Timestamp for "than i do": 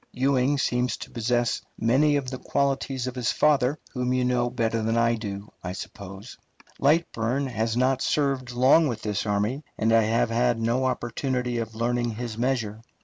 4.81-5.51